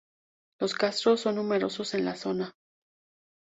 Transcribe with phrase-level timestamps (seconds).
[0.59, 2.55] Los castros son numerosos en la zona.